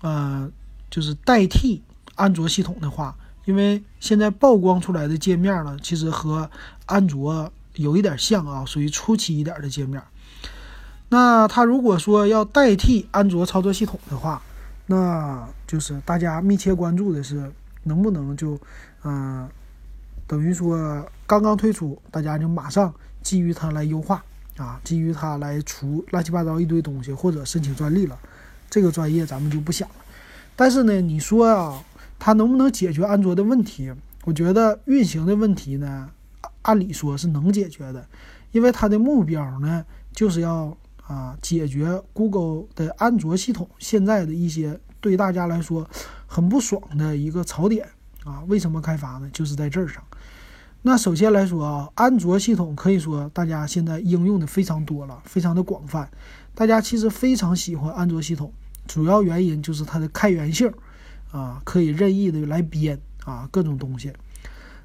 [0.00, 0.50] 呃
[0.90, 1.82] 就是代替
[2.14, 6.50] 安卓系统的话，因为现在曝光出来的界面呢，其实和
[6.86, 10.02] 安卓有一点像啊，属于初期一点的界面。
[11.10, 14.42] 那它如果说要代替安卓操作系统的话，
[14.86, 18.58] 那就是大家密切关注的是能不能就，
[19.04, 19.48] 嗯，
[20.26, 24.24] 等于说刚刚推出，大家就马上基于它来优化
[24.56, 28.18] 啊，基于它来除乱七八糟一堆东西或者申请专利了，
[28.68, 29.94] 这个专业咱们就不想了。
[30.56, 31.84] 但是呢，你说啊，
[32.18, 33.92] 它能不能解决安卓的问题？
[34.24, 36.10] 我觉得运行的问题呢，
[36.62, 38.06] 按理说是能解决的，
[38.52, 40.76] 因为它的目标呢就是要。
[41.06, 45.86] 啊，解决 Google 的安卓系统现在的一些对大家来说
[46.26, 47.86] 很不爽的一个槽点
[48.24, 49.28] 啊，为什么开发呢？
[49.32, 50.02] 就是在这儿上。
[50.82, 56.10] 那首先来说啊，安卓系统可以说大家现在应用的非常多了，非常的广泛，
[56.54, 58.52] 大家其实非常喜欢安卓系统，
[58.86, 60.70] 主要原因就是它的开源性
[61.32, 64.12] 啊，可以任意的来编啊各种东西。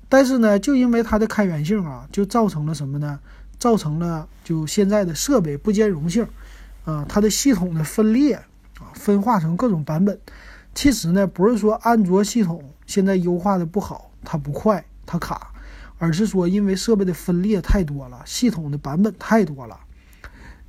[0.08, 3.20] 但是呢，就因为它的开源性啊，就造成了什么呢？
[3.60, 6.26] 造成了就现在的设备不兼容性，
[6.86, 8.36] 啊，它的系统的分裂
[8.80, 10.18] 啊，分化成各种版本。
[10.80, 15.52] 其实呢，不是说安卓系统现在优化的不好，它不快，它卡，
[15.98, 19.78] 而是说因为设备的分裂太多了，系统的版本太多了。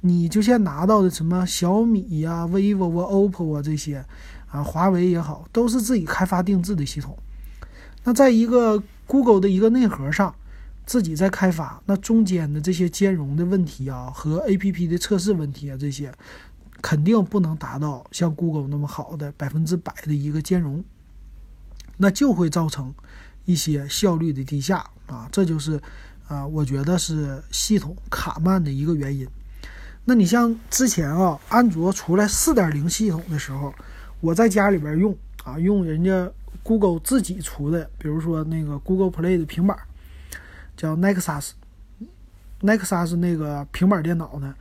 [0.00, 4.04] 你就像拿到的什么小米呀、 vivo 啊、OPPO 啊这些，
[4.50, 7.16] 啊，华为也好，都是自己开发定制的系统。
[8.02, 10.34] 那在一个 Google 的一个内核上。
[10.86, 16.12] 自己在开发，那中间的这些兼容的问题啊，和 A P P 的测试问题啊，这些
[16.82, 20.84] 肯定不能达到像 Google 那么好的百分之百的一个兼容，
[21.96, 22.94] 那就会造成
[23.44, 25.80] 一些效率的低下啊，这就是
[26.28, 29.26] 啊，我觉得是系统卡慢的一个原因。
[30.04, 33.74] 那你像之前啊，安卓出来四点零系统的时候，
[34.20, 36.30] 我在家里边用啊，用人家
[36.62, 39.78] Google 自己出的，比如说那个 Google Play 的平板。
[40.76, 44.54] 叫 Nexus，Nexus 那个平板电脑呢，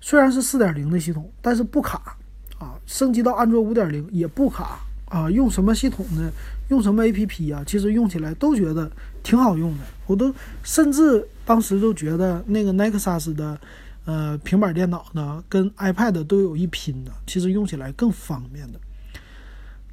[0.00, 2.16] 虽然是四点零的系统，但是不卡
[2.58, 2.74] 啊。
[2.86, 5.30] 升级到安卓五点零也不卡啊。
[5.30, 6.30] 用什么系统呢？
[6.68, 7.62] 用什么 APP 啊？
[7.66, 8.90] 其实用起来都觉得
[9.22, 9.84] 挺好用的。
[10.06, 13.60] 我都甚至当时都觉得那个 Nexus 的
[14.04, 17.12] 呃平板电脑呢，跟 iPad 都有一拼的。
[17.26, 18.80] 其实用起来更方便的。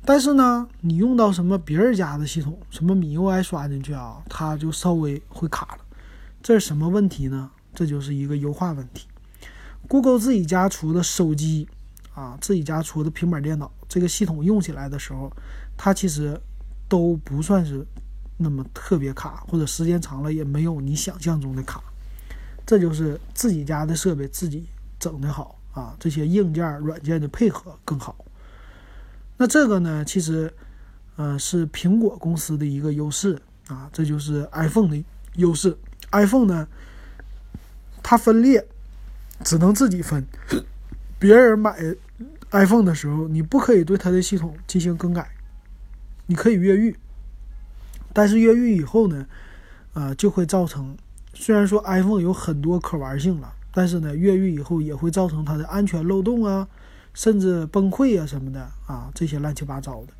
[0.05, 5.79] 但是呢，你用到什么别人家的系统，什么米 UI 刷进去啊，它就稍微会卡了。
[6.41, 7.51] 这是什么问题呢？
[7.75, 9.07] 这就是一个优化问题。
[9.87, 11.67] Google 自己家出的手机
[12.13, 15.31] 啊，自己家出的平板电脑，这个系统用起来的时候，
[15.75, 16.39] 它其实
[16.89, 17.85] 都不算是
[18.37, 21.81] 那么特别卡，或者时间长了也没有你想象中的卡。
[22.65, 24.65] 这就是自己家的设备自己
[24.99, 28.13] 整的好啊，这些硬件软件的配合更好。
[29.37, 30.51] 那这个呢，其实，
[31.15, 35.01] 呃，是苹果公司的一个优势啊，这就是 iPhone 的
[35.35, 35.77] 优势。
[36.11, 36.67] iPhone 呢，
[38.01, 38.67] 它分裂
[39.43, 40.25] 只能自己分，
[41.19, 41.77] 别人买
[42.51, 45.29] iPhone 的时候，你不可以对它的系统进行更改，
[46.25, 46.95] 你可以越狱，
[48.13, 49.25] 但是越狱以后呢，
[49.93, 50.97] 呃，就会造成，
[51.33, 56.67] 虽然说 iPhone 有很多可玩性了，但是呢，越狱以后也会造成它的安全漏洞啊。
[57.13, 60.13] 甚至崩溃啊什么的啊，这些乱七八糟的。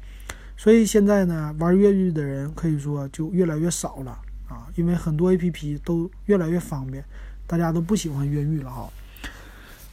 [0.58, 4.18] 所以现在呢，玩越狱的人可以说就越来越少了
[4.50, 7.06] 啊，因为很多 APP 都越来越方便，
[7.46, 8.90] 大家都不喜欢越狱了哈。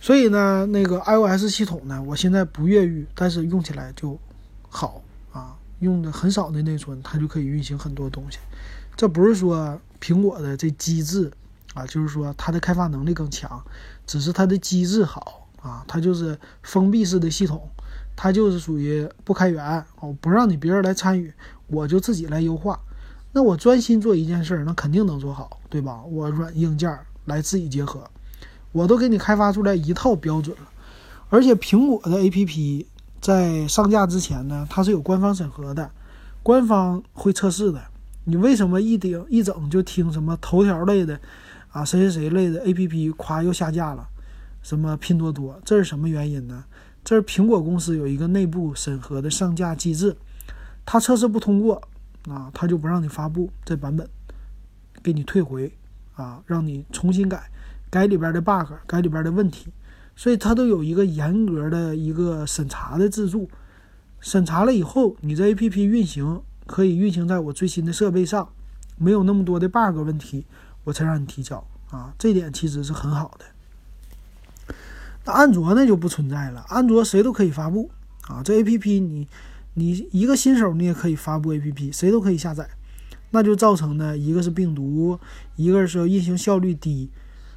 [0.05, 4.19] 所以呢，那个 iOS 系统呢，我现在不越狱，但是用起来就
[4.69, 5.01] 好
[5.33, 8.37] 啊，用的很少的内存，它就可以运行很多东西。
[8.95, 11.33] 这不是说苹果的这机制
[11.73, 13.65] 啊，就是说它的开发能力更强，
[14.07, 17.67] 只是它的机制好啊，它就是封闭式的系统，
[18.15, 21.33] 它就是属于不开源哦，不让你别人来参与，
[21.69, 22.79] 我就自己来优化。
[23.33, 26.03] 那我专心做一件事，那肯定能做好，对吧？
[26.03, 28.07] 我软硬件来自己结合。
[28.75, 30.69] 我都给你开发出来一套标准了，
[31.29, 32.85] 而且苹果的 APP
[33.21, 35.89] 在上架之前呢，它是有官方审核的，
[36.43, 37.81] 官方会测试的。
[38.25, 41.21] 你为什么一顶一整就听什么头条类的
[41.71, 44.09] 啊，谁谁谁类的 APP 夸又下架了？
[44.61, 46.65] 什么拼多多，这是什么原因呢？
[47.05, 50.17] 这是苹果公司有一个内部审核的上架机制，
[50.85, 51.81] 它测试不通过
[52.29, 54.09] 啊，它就不让你发布这版本，
[55.01, 55.73] 给你退回
[56.17, 57.51] 啊，让你重新改。
[57.95, 59.69] 改里边的 bug，改里边的问题，
[60.17, 63.49] 所以它都有一个严格的一个审查的制度。
[64.19, 68.49] 审查了以后，你这 APP 运行可以运行在我最新的设备上，
[68.99, 70.45] 没有那么多的 bug 问题，
[70.83, 72.13] 我才让你提交啊。
[72.19, 74.75] 这点其实是很好的。
[75.25, 78.43] 那安卓呢就不存在了，安卓谁都可以发布啊。
[78.43, 79.29] 这 APP 你
[79.75, 82.69] 你一个新手你也可以发布 APP，谁都可以下载，
[83.31, 85.17] 那就造成呢一个是病毒，
[85.55, 87.09] 一个是运行效率低。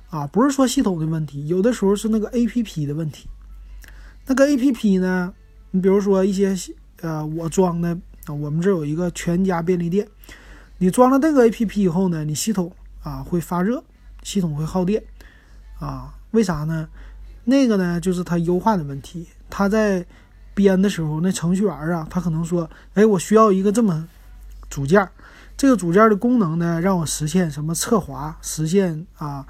[0.10, 3.28] 啊，不是说系统的问题，有的时候是那个 A P P 的问题。
[4.26, 5.34] 那个 A P P 呢，
[5.72, 6.56] 你比如说一些
[7.02, 7.89] 呃，我装的
[8.26, 10.08] 啊，我们这有一个全家便利店，
[10.78, 12.72] 你装了那个 A P P 以后呢，你系统
[13.04, 13.84] 啊会发热，
[14.24, 15.04] 系统会耗电
[15.80, 16.88] 啊，为啥呢？
[17.43, 20.06] 那个呢就是它优化的问题，它在
[20.54, 24.08] 编的时候，那程序员啊，他可能说，哎，我需要一个这么
[24.70, 25.08] 组件，
[25.56, 29.46] 这个组件的功能呢，让我实现什么侧滑，实现啊。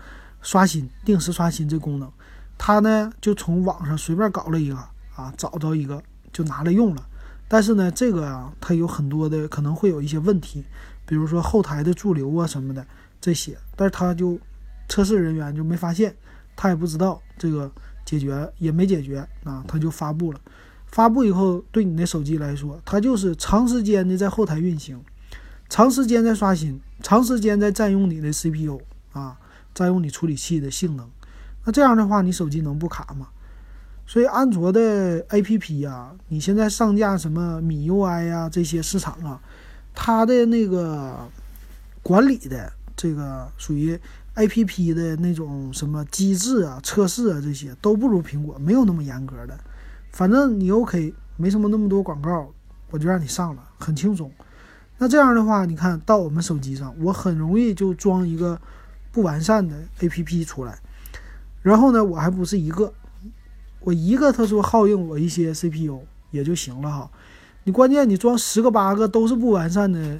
[0.47, 2.09] 刷新定时刷新这功能，
[2.57, 4.77] 他呢就从网上随便搞了一个
[5.13, 7.05] 啊，找着一个就拿来用了。
[7.49, 10.63] 但是呢，这个啊，它有很多的可能会有一些问题，
[11.05, 12.87] 比如说后台的驻留啊什么的
[13.19, 13.57] 这些。
[13.75, 14.39] 但是他就
[14.87, 16.15] 测试人员就没发现，
[16.55, 17.69] 他也不知道这个
[18.05, 20.39] 解决也没解决啊，他就发布了。
[20.85, 25.03] 发布以后，对你的手机来说，它就是长时间的在后台运行，
[25.67, 28.79] 长时间在刷新，长时间在占用你的 CPU
[29.11, 29.37] 啊。
[29.77, 31.07] 占用你处理器的性能，
[31.63, 33.27] 那这样的话，你手机能不卡吗？
[34.07, 39.39] 所以安卓的 APP 呀，你现在上架什么米 UI 呀这些市场啊，
[39.93, 41.29] 它的那个
[42.01, 43.95] 管理的这个属于
[44.33, 49.55] APP 的那种什么机制啊、测试啊这些都不如苹果，没有那么严格的。
[50.11, 52.51] 反正你 OK，没什么那么多广告，
[52.89, 54.31] 我就让你上了，很轻松。
[54.97, 58.59] 那这样的话，你看到我们手机上，我很容易就装一个。
[59.17, 60.77] 不完善的 APP 出来，
[61.63, 62.93] 然后呢，我还不是一个，
[63.79, 67.09] 我一个他说耗用我一些 CPU 也就行了哈。
[67.63, 70.19] 你关键你装十个八个都是不完善的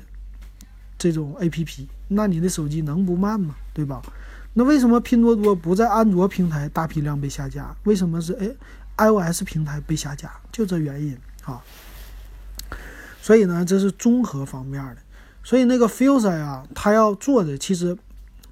[0.98, 3.56] 这种 APP，那你的手机能不慢吗？
[3.72, 4.02] 对吧？
[4.56, 7.76] 那为什么拼多多不在安卓平台大批量被下架？
[7.84, 8.34] 为什么是
[8.96, 10.32] 哎 iOS 平台被下架？
[10.52, 11.62] 就这原因啊。
[13.22, 14.98] 所以呢，这是综合方面的。
[15.44, 17.96] 所以那个 Fuse 呀，他要做的其实。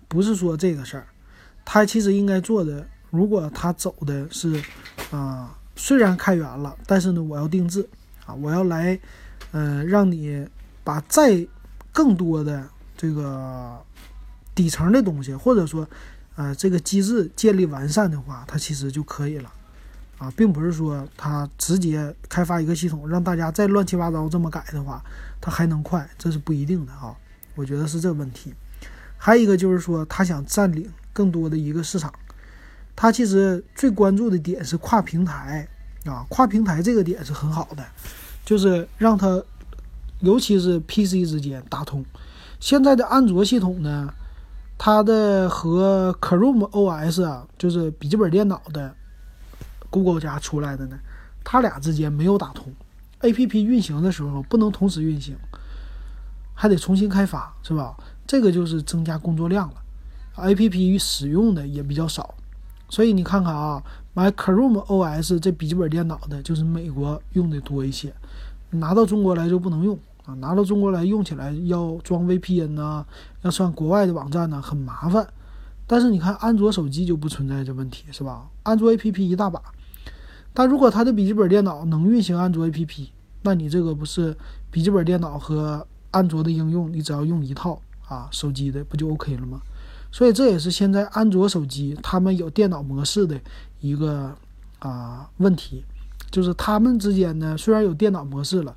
[0.07, 1.07] 不是说这个事儿，
[1.63, 4.61] 他其实应该做的，如果他走的是，
[5.11, 7.87] 啊，虽然开源了，但是呢，我要定制，
[8.25, 8.99] 啊，我要来，
[9.51, 10.47] 呃，让你
[10.83, 11.45] 把再
[11.91, 13.81] 更多的这个
[14.53, 15.87] 底层的东西，或者说，
[16.35, 19.51] 呃，这个机制建立完善的话，它其实就可以了，
[20.17, 25.03] 啊，并不是说它直接开发一个系统，让大家再乱七八糟这么改的话，
[25.41, 27.15] 它还能快，这是不一定的啊，
[27.55, 28.53] 我觉得是这问题。
[29.25, 32.13] 还有一个就是说，他想占领更多的一个市场，
[32.95, 35.67] 他其实最关注的点是跨平台
[36.05, 37.83] 啊，跨平台这个点是很好的，
[38.45, 39.43] 就是让它，
[40.19, 42.05] 尤其是 PC 之间打通。
[42.59, 44.13] 现在的安卓系统呢，
[44.77, 48.95] 它的和 Chrome OS 啊，就是笔记本电脑的
[49.89, 50.99] Google 家出来的呢，
[51.43, 52.71] 它俩之间没有打通
[53.21, 55.35] ，APP 运行的时候不能同时运行，
[56.53, 57.97] 还得重新开发，是吧？
[58.27, 59.75] 这个就是增加工作量了
[60.37, 62.33] ，A P P 使用的也比较少，
[62.89, 68.13] 所以你看看啊，买 Chrome O S 这笔记本电脑的，就是美国用的多一些，
[68.71, 73.05] 拿到中国来就不能用啊，拿到中国来用起来要装 V P N 呐，
[73.43, 75.27] 要上国外的网站呢，很麻烦。
[75.87, 78.49] 但是你看安卓手机就不存在这问题，是吧？
[78.63, 79.61] 安卓 A P P 一大把，
[80.51, 83.09] 但如果它的笔记本电脑能运行安卓 APP，
[83.43, 84.35] 那你这个不是
[84.71, 87.79] 笔记本电脑和安卓的应用，你只要用一套。
[88.07, 89.61] 啊手机的不就 OK 了吗？
[90.11, 93.39] 所以这也是现在安卓手机他们有电脑模式的
[93.81, 94.33] 一个
[94.79, 95.83] 啊问题，
[96.31, 98.75] 就是他们之间呢虽然有电脑模式了，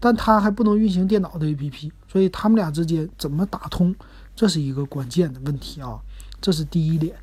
[0.00, 3.94] 但它还不能运行电脑的 APP，所以他们俩之间怎么打通，
[4.34, 5.98] 这是一个关键的问题啊，
[6.40, 7.14] 这是第一点。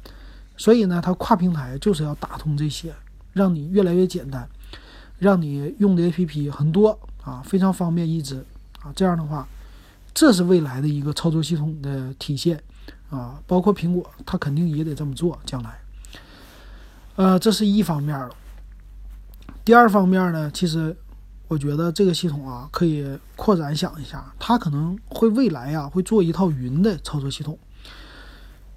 [0.58, 2.93] 所以呢，它跨平台就是要打通这些，
[3.34, 4.47] 让你越来越简单，
[5.18, 8.38] 让你用的 APP 很多啊，非常方便易知
[8.82, 8.93] 啊。
[8.95, 9.47] 这样的话，
[10.16, 12.59] 这是未来的一个操作系统的体现。
[13.11, 15.38] 啊，包括苹果，它肯定也得这么做。
[15.45, 15.80] 将来，
[17.16, 18.30] 呃，这是一方面了。
[19.63, 20.95] 第二方面呢，其实
[21.47, 27.57] 我觉得这个系统啊，可以扩展想一下，它可能会未来啊，会做一套云的操作系统。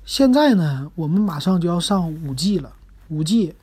[0.05, 2.71] 现在呢，我们马上就要上五 G 了，
[3.09, 3.55] 五 G，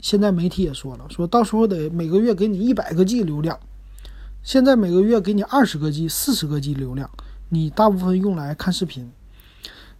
[0.00, 3.58] 现在媒体也说了，说到时候得每个月给你一百个 G 流量，
[4.42, 7.08] 现在每个月给你二十个 G、四十个 G 流量，
[7.50, 9.08] 你大部分用来看视频。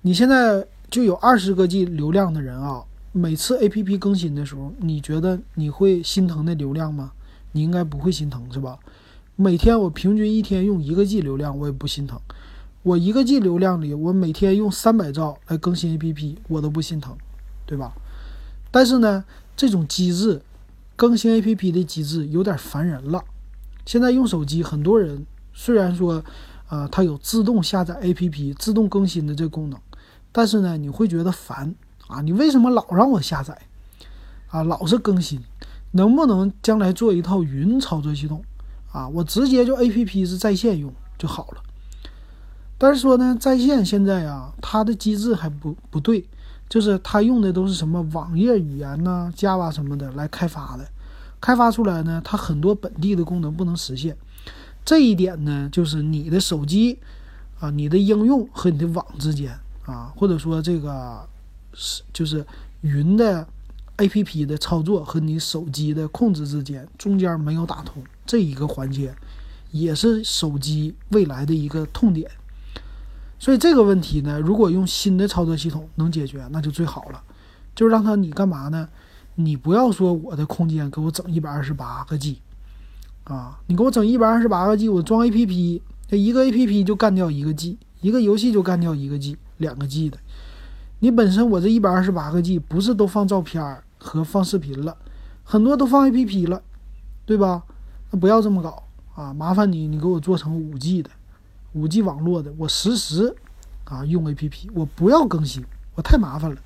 [0.01, 2.83] 你现在就有二十个 G 流量的人啊，
[3.13, 7.13] 每次 APP 更新的时候，你觉得你会心疼那流量吗？
[7.53, 8.81] 你应该不会心疼是吧？
[9.37, 12.21] 每天我平均一天用一个 G 流量，我也不心疼。
[12.83, 17.17] 我一个 G 流量里，我每天用三百兆来更新 APP，我都不心疼，
[17.65, 17.93] 对吧？
[18.73, 19.25] 但是呢，
[19.57, 20.43] 这种机制，
[20.97, 23.23] 更新 APP 的机制有点烦人了。
[23.85, 26.23] 现在用手机，很多人虽然说，
[26.69, 29.79] 呃，它有自动下载 APP、自动更新的这功能。
[30.35, 31.75] 但是呢，你会觉得烦
[32.07, 32.23] 啊！
[32.23, 33.57] 你为什么老让我下载
[34.49, 34.63] 啊？
[34.63, 35.39] 老是更新，
[35.91, 38.43] 能不能将来做一套云操作系统
[38.93, 39.07] 啊？
[39.09, 41.63] 我直接就 A P P 是在线用就好了。
[42.79, 46.27] 但是说呢，在线现在啊，它的机制还不不对，
[46.69, 50.89] 就是它用的都是什么网页语言呐、Java 什么的来开发的，
[51.43, 54.17] 开发出来呢，它很多本地的功能不能实现。
[54.83, 56.99] 这一点呢，就是你的手机
[57.61, 59.55] 啊、你的应用和你的网之间。
[59.85, 61.29] 啊，或者说这个
[61.75, 62.47] 是就是
[62.83, 63.45] 云的
[63.97, 69.13] A P P 的操作和你手机的控制之间中间没有打通这一个环节，
[69.73, 72.31] 也是手机未来的一个痛点。
[73.41, 77.21] 所以这个问题呢，如果用新的操作系统能解决，那就最好了。
[77.75, 78.89] 就是让它你干嘛呢？
[79.35, 82.41] 你不要说我的空间给我整一百二十八个 G
[83.25, 89.37] 啊，你给我整一百二十八个 G，我装 A P P，这一个 A P P 就干掉一个 G，一个游戏就干掉一个 G。
[89.59, 90.19] 两个 G 的，
[90.99, 94.97] 你本身我这一百二十八个 G 不是都放照片和放视频了，
[95.45, 96.61] 很多都放 APP 了，
[97.25, 97.63] 对吧？
[98.11, 98.83] 那不要这么搞
[99.15, 99.33] 啊！
[99.33, 101.11] 麻烦你，你给我做成五 G 的，
[101.75, 103.33] 五 G 网络的，我实时
[103.85, 105.65] 啊用 APP，我不要更新，
[105.95, 106.57] 我太麻烦了，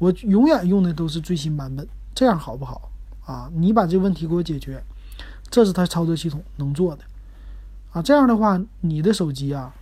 [0.00, 2.90] 我永远用的都是最新版本，这样好不好
[3.24, 3.48] 啊？
[3.54, 4.82] 你把这个问题给我解决，
[5.48, 7.04] 这是它操作系统能做的
[7.92, 8.02] 啊。
[8.02, 9.72] 这样的话，你的手机啊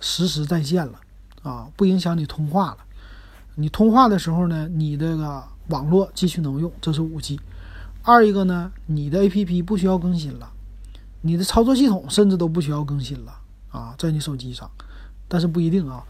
[0.00, 0.98] 实时在线了。
[1.42, 2.76] 啊，不影响你通话了。
[3.54, 7.40] 你通话的时候呢，你这个网络继续能用，这是五 G。
[8.02, 10.52] 二一个呢，你的 APP 不需要更新了，
[11.22, 13.32] 你的操作系统甚至都不需要更新了
[13.70, 14.70] 啊，在你手机上。
[15.28, 16.04] 但是不一定啊，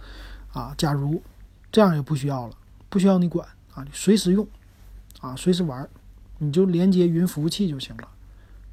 [0.53, 1.23] 啊，假如
[1.71, 2.55] 这样也不需要了，
[2.91, 4.47] 不需要你管啊，你随时用
[5.21, 5.89] 啊，随时玩，
[6.39, 8.09] 你就连接云服务器就行了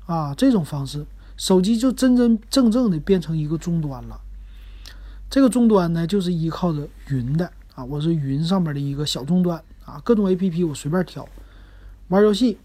[0.08, 0.36] 啊。
[0.36, 1.06] 这种方式，
[1.38, 4.20] 手机就真真正正的变成一个终端了。
[5.30, 11.28] 这个终端呢，就是依靠着云的啊，我是云上面的一个小终端啊，各种 A P P 我随便挑，
[12.08, 12.58] 玩游戏，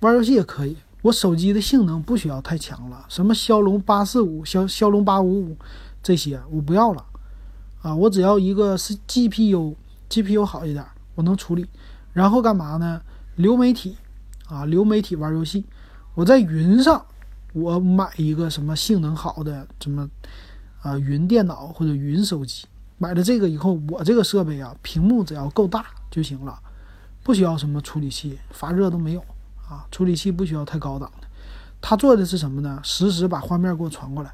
[0.00, 0.76] 玩游戏也可以。
[1.02, 5.56] 我手机的性能不需要太强了，什么骁龙八四五、骁骁龙八五五
[6.02, 7.06] 这些我不要了
[7.82, 9.76] 啊，我只要一个是 G P U
[10.08, 10.84] GPU 好一点，
[11.14, 11.66] 我能处理。
[12.12, 13.00] 然后干嘛呢？
[13.36, 13.96] 流媒体
[14.48, 15.64] 啊，流媒体玩游戏，
[16.14, 17.04] 我在云上，
[17.52, 20.08] 我买一个什么性能好的什么。
[20.82, 22.64] 啊，云电脑或者云手机，
[22.96, 26.56] 买了这个以后，我这个设备啊，屏幕只要够大就行了，
[27.24, 29.20] 不需要什么处理器，发热都没有
[29.68, 31.26] 啊，处理器不需要太高档的。
[31.80, 32.78] 它做的是什么呢？
[32.84, 34.32] 实时把画面给我传过来，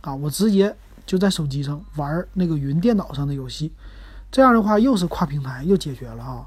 [0.00, 0.74] 啊，我直接
[1.06, 3.72] 就在手机上玩那个云电脑上的游戏，
[4.30, 6.46] 这样的话又是跨平台，又解决了啊，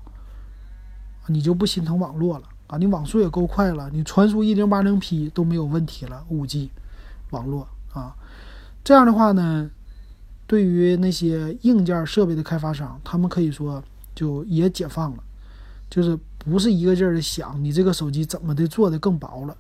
[1.28, 6.70] 你就不心疼网络了啊，你网速也够快了，你传输一零八零 P 都没有问题了，五 G
[7.32, 8.16] 网络啊。
[8.84, 9.70] 这样的话呢，
[10.48, 15.24] 对于那些硬件设备的开发商，他们可以说就也解放了，
[15.90, 19.56] 就是不是一个劲儿的想你这个手机怎么的做的更薄了，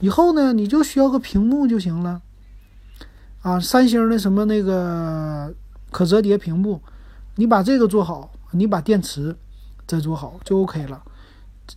[0.00, 2.20] 以后呢你就需要个屏幕就行了，
[3.42, 5.54] 啊，三星的什么那个
[5.90, 6.82] 可折叠屏幕，
[7.36, 9.36] 你把这个做好，你把电池
[9.86, 11.00] 再做好就 OK 了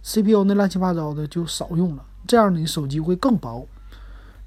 [0.04, 3.68] ，CPU 那乱七八糟的就少用了，这样你手机会更薄，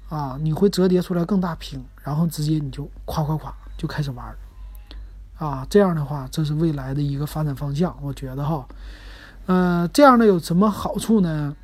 [0.09, 4.35] 啊，你会折叠出来更大屏，然后直接你就夸夸夸就开始玩，
[5.37, 8.67] 啊，这样的话这是未来的一个发展方向，我觉得哈，
[9.45, 11.55] 呃，这样的有什么好处呢？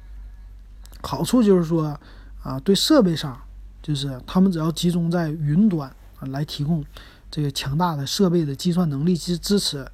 [1.02, 1.98] 好处就是说，
[2.44, 3.40] 啊，对设备上，
[3.82, 5.90] 就是他们只要集中在云端
[6.20, 6.84] 啊来提供
[7.32, 9.90] 这个强大的设备的计算能力支支持，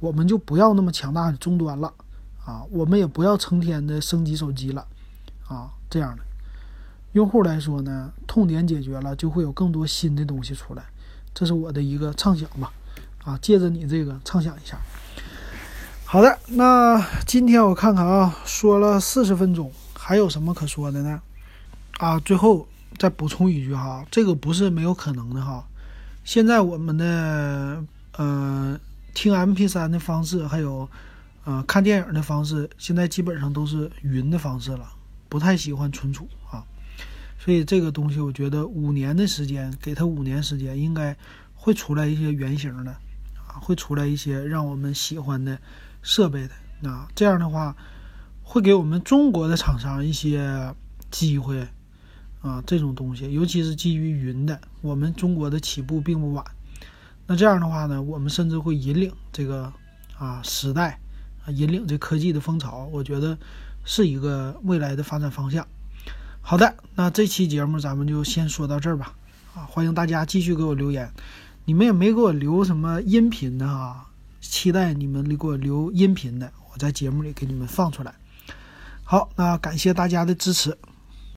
[0.00, 1.92] 我们就不要那么强大的终端了。
[2.44, 4.86] 啊，我们也不要成天的升级手机了，
[5.46, 6.22] 啊，这样的
[7.12, 10.82] 用户来说呢，痛点解决了，就会有更多新的东西出来，
[11.34, 12.72] 这是我的一个畅想吧，
[13.22, 14.78] 啊，借着你这个畅想一下。
[16.06, 21.20] 好的，那今天我看看啊，说了四十分钟，还有什么可说的呢？
[21.98, 22.66] 啊，最后
[22.96, 25.68] 再补充一句哈，这个不是没有可能的哈，
[26.28, 28.78] 现在我们的呃
[29.14, 30.86] 听 MP3 的方式还有。
[31.44, 34.86] 呃，看电影的方式现在基本上都是云的方式了，
[35.30, 36.62] 不太喜欢存储啊，
[37.38, 41.16] 所以这个东西我觉得五年的时间，给他五年时间，应该
[41.54, 42.90] 会出来一些原型的，
[43.46, 45.58] 啊，会出来一些让我们喜欢的
[46.02, 46.46] 设备
[46.82, 47.74] 的，啊这样的话
[48.42, 50.74] 会给我们中国的厂商一些
[51.10, 51.66] 机会
[52.48, 56.44] 啊，这种东西，尤其是基于云的，我们中国的起步并不晚，
[57.26, 59.72] 那这样的话呢，我们甚至会引领这个
[60.16, 60.98] 啊时代。
[61.44, 63.38] 啊引领这科技的风潮，我觉得
[63.82, 65.66] 是一个未来的发展方向。
[66.42, 69.14] 好的，那这期节目咱们就先说到这儿吧。
[69.54, 71.10] 啊，欢迎大家继续给我留言。
[71.64, 74.06] 你们也没给我留什么音频的啊，
[74.42, 78.14] 期待你们给我留音频的，我在节目里给你们放出来。
[79.02, 80.76] 好，那感谢大家的支持。